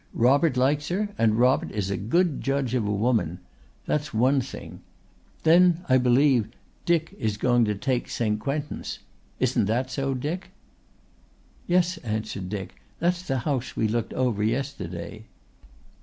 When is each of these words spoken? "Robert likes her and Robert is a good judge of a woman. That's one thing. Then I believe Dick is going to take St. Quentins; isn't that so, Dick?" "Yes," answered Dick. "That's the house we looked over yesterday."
"Robert 0.15 0.57
likes 0.57 0.87
her 0.89 1.09
and 1.15 1.37
Robert 1.37 1.69
is 1.69 1.91
a 1.91 1.95
good 1.95 2.41
judge 2.41 2.73
of 2.73 2.87
a 2.87 2.91
woman. 2.91 3.37
That's 3.85 4.11
one 4.15 4.41
thing. 4.41 4.81
Then 5.43 5.85
I 5.87 5.99
believe 5.99 6.47
Dick 6.85 7.13
is 7.19 7.37
going 7.37 7.65
to 7.65 7.75
take 7.75 8.09
St. 8.09 8.39
Quentins; 8.39 8.97
isn't 9.39 9.65
that 9.65 9.91
so, 9.91 10.15
Dick?" 10.15 10.49
"Yes," 11.67 11.97
answered 11.99 12.49
Dick. 12.49 12.81
"That's 12.97 13.21
the 13.21 13.37
house 13.45 13.75
we 13.75 13.87
looked 13.87 14.13
over 14.15 14.41
yesterday." 14.41 15.25